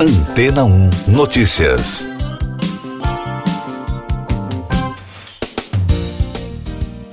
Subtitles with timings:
[0.00, 2.06] Antena 1 Notícias.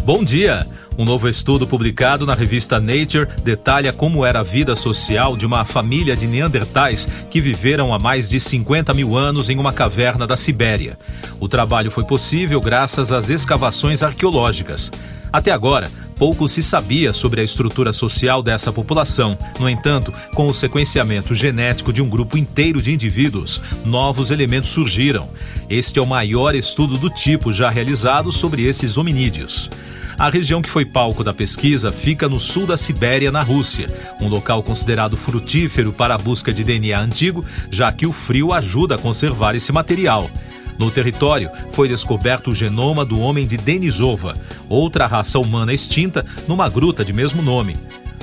[0.04, 0.63] Bom dia!
[0.96, 5.66] Um novo estudo publicado na revista Nature detalha como era a vida social de uma
[5.66, 10.38] família de neandertais que viveram há mais de 50 mil anos em uma caverna da
[10.38, 10.96] Sibéria.
[11.40, 14.92] O trabalho foi possível graças às escavações arqueológicas.
[15.36, 19.38] Até agora, pouco se sabia sobre a estrutura social dessa população.
[19.59, 25.30] No entanto, com o sequenciamento genético de um grupo inteiro de indivíduos, novos elementos surgiram.
[25.70, 29.70] Este é o maior estudo do tipo já realizado sobre esses hominídeos.
[30.17, 33.89] A região que foi palco da pesquisa fica no sul da Sibéria, na Rússia,
[34.22, 38.95] um local considerado frutífero para a busca de DNA antigo, já que o frio ajuda
[38.95, 40.30] a conservar esse material.
[40.77, 44.38] No território, foi descoberto o genoma do homem de Denisova,
[44.69, 47.75] outra raça humana extinta, numa gruta de mesmo nome.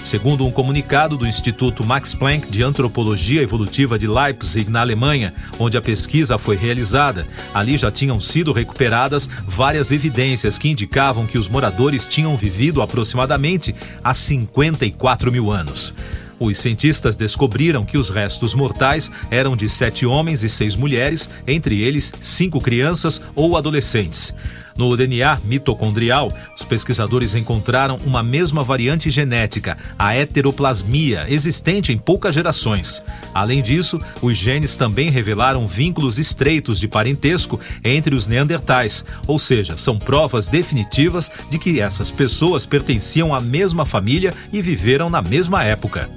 [0.04, 5.76] Segundo um comunicado do Instituto Max Planck de Antropologia Evolutiva de Leipzig, na Alemanha, onde
[5.76, 7.24] a pesquisa foi realizada,
[7.54, 13.74] ali já tinham sido recuperadas várias evidências que indicavam que os moradores tinham vivido aproximadamente
[14.02, 15.94] há 54 mil anos.
[16.38, 21.80] Os cientistas descobriram que os restos mortais eram de sete homens e seis mulheres, entre
[21.80, 24.34] eles cinco crianças ou adolescentes.
[24.76, 32.34] No DNA mitocondrial, os pesquisadores encontraram uma mesma variante genética, a heteroplasmia, existente em poucas
[32.34, 33.02] gerações.
[33.34, 39.76] Além disso, os genes também revelaram vínculos estreitos de parentesco entre os neandertais, ou seja,
[39.76, 45.64] são provas definitivas de que essas pessoas pertenciam à mesma família e viveram na mesma
[45.64, 46.08] época.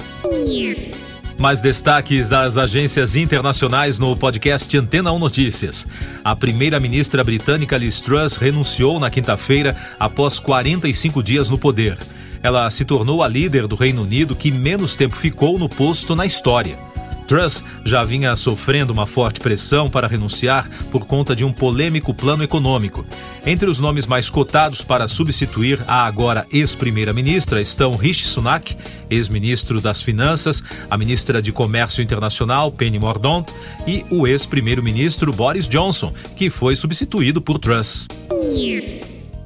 [1.37, 5.85] Mais destaques das agências internacionais no podcast Antena 1 Notícias.
[6.23, 11.97] A primeira-ministra britânica Liz Truss renunciou na quinta-feira após 45 dias no poder.
[12.41, 16.25] Ela se tornou a líder do Reino Unido que menos tempo ficou no posto na
[16.25, 16.77] história.
[17.27, 22.43] Truss já vinha sofrendo uma forte pressão para renunciar por conta de um polêmico plano
[22.43, 23.05] econômico.
[23.45, 28.75] Entre os nomes mais cotados para substituir a agora ex-primeira-ministra estão Rishi Sunak,
[29.09, 33.49] ex-ministro das Finanças, a ministra de Comércio Internacional, Penny Mordaunt,
[33.87, 38.07] e o ex-primeiro-ministro Boris Johnson, que foi substituído por Truss.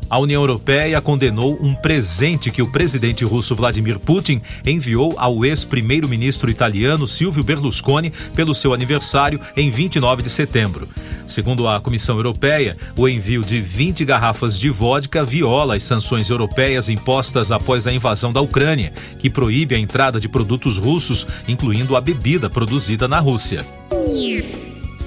[0.10, 6.50] A União Europeia condenou um presente que o presidente russo Vladimir Putin enviou ao ex-primeiro-ministro
[6.50, 10.90] italiano Silvio Berlusconi pelo seu aniversário em 29 de setembro.
[11.28, 16.90] Segundo a Comissão Europeia, o envio de 20 garrafas de vodka viola as sanções europeias
[16.90, 22.02] impostas após a invasão da Ucrânia, que proíbe a entrada de produtos russos, incluindo a
[22.02, 23.64] bebida produzida na Rússia.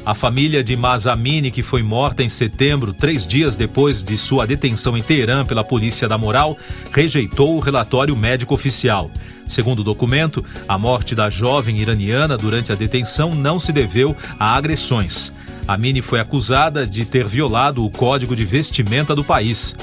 [0.04, 4.96] A família de Mazamini, que foi morta em setembro, três dias depois de sua detenção
[4.96, 6.58] em Teherã pela polícia da moral,
[6.92, 9.08] rejeitou o relatório médico oficial.
[9.46, 14.56] Segundo o documento, a morte da jovem iraniana durante a detenção não se deveu a
[14.56, 15.32] agressões.
[15.68, 19.76] A Mini foi acusada de ter violado o código de vestimenta do país.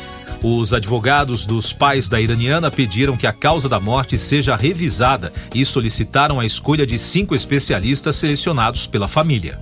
[0.44, 5.64] Os advogados dos pais da iraniana pediram que a causa da morte seja revisada e
[5.64, 9.60] solicitaram a escolha de cinco especialistas selecionados pela família.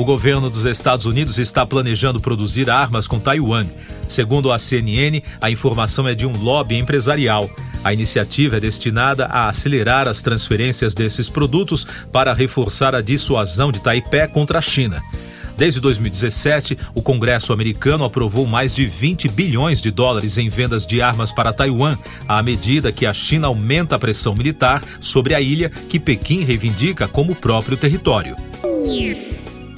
[0.00, 3.66] O governo dos Estados Unidos está planejando produzir armas com Taiwan.
[4.08, 7.50] Segundo a CNN, a informação é de um lobby empresarial.
[7.84, 13.82] A iniciativa é destinada a acelerar as transferências desses produtos para reforçar a dissuasão de
[13.82, 15.02] Taipei contra a China.
[15.54, 21.02] Desde 2017, o Congresso americano aprovou mais de 20 bilhões de dólares em vendas de
[21.02, 21.94] armas para Taiwan,
[22.26, 27.06] à medida que a China aumenta a pressão militar sobre a ilha que Pequim reivindica
[27.06, 28.34] como próprio território.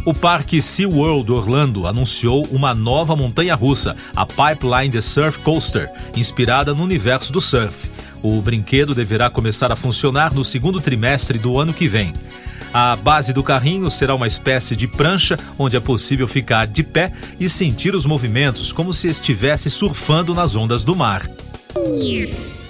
[0.05, 6.83] O Parque SeaWorld Orlando anunciou uma nova montanha-russa, a Pipeline The Surf Coaster, inspirada no
[6.83, 7.89] universo do surf.
[8.21, 12.13] O brinquedo deverá começar a funcionar no segundo trimestre do ano que vem.
[12.75, 17.13] A base do carrinho será uma espécie de prancha onde é possível ficar de pé
[17.39, 21.29] e sentir os movimentos como se estivesse surfando nas ondas do mar.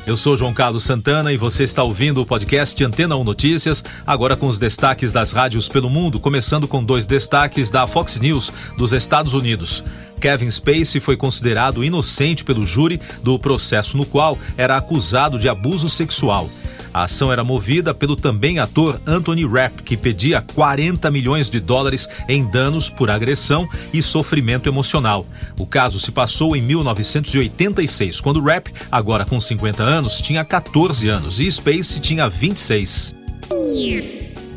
[0.05, 4.37] Eu sou João Carlos Santana e você está ouvindo o podcast Antena 1 Notícias, agora
[4.37, 8.93] com os destaques das rádios pelo mundo, começando com dois destaques da Fox News dos
[8.93, 9.85] Estados Unidos.
[10.21, 15.89] Kevin Spacey foi considerado inocente pelo júri do processo no qual era acusado de abuso
[15.89, 16.51] sexual.
[16.93, 22.09] A ação era movida pelo também ator Anthony Rapp, que pedia 40 milhões de dólares
[22.29, 25.27] em danos por agressão e sofrimento emocional.
[25.59, 31.41] O caso se passou em 1986, quando Rapp, agora com 50 anos, tinha 14 anos
[31.41, 33.15] e Spacey tinha 26.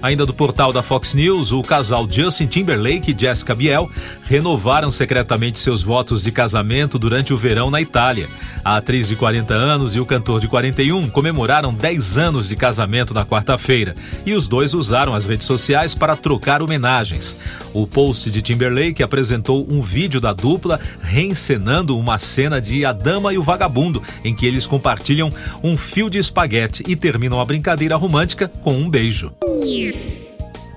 [0.05, 3.89] Ainda do portal da Fox News, o casal Justin Timberlake e Jessica Biel
[4.25, 8.29] renovaram secretamente seus votos de casamento durante o verão na Itália.
[8.63, 13.15] A atriz de 40 anos e o cantor de 41 comemoraram 10 anos de casamento
[13.15, 13.95] na quarta-feira
[14.27, 17.35] e os dois usaram as redes sociais para trocar homenagens.
[17.73, 23.33] O post de Timberlake apresentou um vídeo da dupla reencenando uma cena de A Dama
[23.33, 27.95] e o Vagabundo, em que eles compartilham um fio de espaguete e terminam a brincadeira
[27.95, 29.31] romântica com um beijo.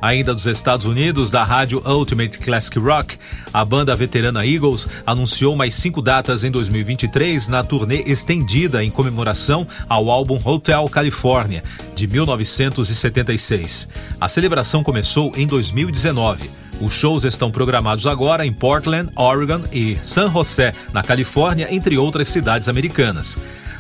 [0.00, 3.18] Ainda dos Estados Unidos, da rádio Ultimate Classic Rock,
[3.52, 9.66] a banda veterana Eagles anunciou mais cinco datas em 2023 na turnê estendida em comemoração
[9.88, 11.64] ao álbum Hotel California,
[11.96, 13.88] de 1976.
[14.20, 16.48] A celebração começou em 2019.
[16.80, 22.28] Os shows estão programados agora em Portland, Oregon e San José, na Califórnia, entre outras
[22.28, 23.36] cidades americanas.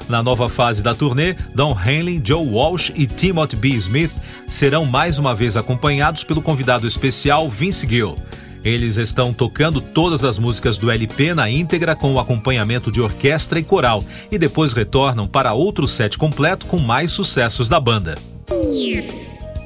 [0.08, 3.68] Na nova fase da turnê, Don Henley, Joe Walsh e Timothy B.
[3.68, 4.10] Smith
[4.48, 8.16] serão mais uma vez acompanhados pelo convidado especial Vince Gill.
[8.64, 13.58] Eles estão tocando todas as músicas do LP na íntegra com o acompanhamento de orquestra
[13.58, 18.14] e coral e depois retornam para outro set completo com mais sucessos da banda.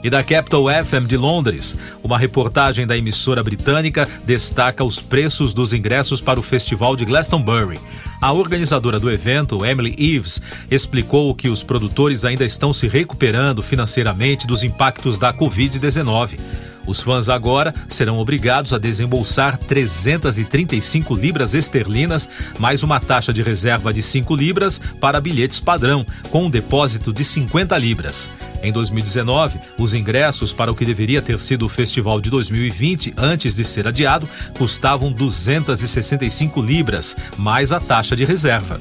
[0.05, 5.73] E da Capital FM de Londres, uma reportagem da emissora britânica destaca os preços dos
[5.73, 7.79] ingressos para o Festival de Glastonbury.
[8.23, 10.41] A organizadora do evento, Emily Eves,
[10.71, 16.39] explicou que os produtores ainda estão se recuperando financeiramente dos impactos da Covid-19.
[16.87, 23.93] Os fãs agora serão obrigados a desembolsar 335 libras esterlinas, mais uma taxa de reserva
[23.93, 28.29] de 5 libras para bilhetes padrão, com um depósito de 50 libras.
[28.63, 33.57] Em 2019, os ingressos para o que deveria ter sido o festival de 2020, antes
[33.57, 38.81] de ser adiado, custavam 265 libras, mais a taxa de reserva.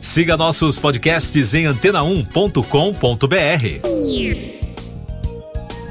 [0.00, 4.55] Siga nossos podcasts em antena1.com.br.